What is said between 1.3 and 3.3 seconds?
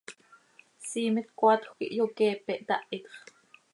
coaatjö quih hyoqueepe, htahit x.